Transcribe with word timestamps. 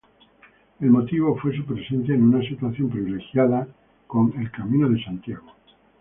El 0.79 0.89
motivo 0.89 1.37
fue 1.37 1.55
su 1.55 1.63
presencia 1.63 2.15
en 2.15 2.23
una 2.23 2.41
situación 2.43 2.89
privilegiada 2.89 3.67
con 4.07 4.33
el 4.35 4.49
Camino 4.49 4.89
de 4.89 4.99
Santiago. 5.03 5.53